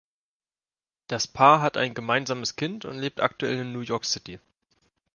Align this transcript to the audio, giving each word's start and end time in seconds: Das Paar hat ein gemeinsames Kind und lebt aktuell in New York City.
Das 1.05 1.27
Paar 1.27 1.61
hat 1.61 1.77
ein 1.77 1.93
gemeinsames 1.93 2.55
Kind 2.55 2.85
und 2.85 2.97
lebt 2.97 3.21
aktuell 3.21 3.59
in 3.59 3.71
New 3.71 3.81
York 3.81 4.05
City. 4.05 4.39